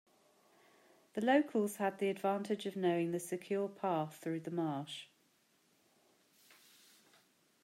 [1.13, 5.05] The locals had the advantage of knowing the secure path through the marsh.